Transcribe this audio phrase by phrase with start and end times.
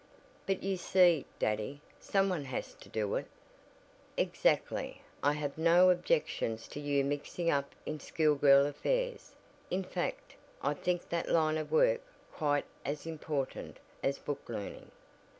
[0.47, 3.27] "But you see, daddy, someone has to do it,"
[4.17, 5.03] "Exactly.
[5.21, 9.35] I have no objections to you mixing up in school girl affairs;
[9.69, 10.33] in fact
[10.63, 12.01] I think that line of work
[12.33, 14.89] quite as important as book learning.